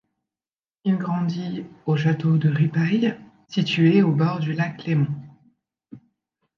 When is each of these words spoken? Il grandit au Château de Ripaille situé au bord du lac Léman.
Il 0.83 0.97
grandit 0.97 1.63
au 1.85 1.95
Château 1.95 2.35
de 2.39 2.49
Ripaille 2.49 3.15
situé 3.47 4.01
au 4.01 4.11
bord 4.11 4.39
du 4.39 4.53
lac 4.53 4.83
Léman. 4.85 5.05